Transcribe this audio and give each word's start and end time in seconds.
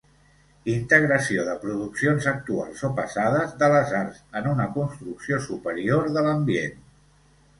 Integració 0.75 1.43
de 1.49 1.51
produccions 1.65 2.29
actuals 2.31 2.81
o 2.87 2.91
passades 3.01 3.53
de 3.61 3.69
les 3.73 3.93
arts 3.99 4.23
en 4.41 4.49
una 4.55 4.67
construcció 4.79 5.39
superior 5.51 6.09
de 6.17 6.25
l'ambient. 6.29 6.81